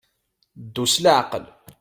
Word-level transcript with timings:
Ddu 0.63 0.85
s 0.93 0.95
leɛqel. 1.03 1.45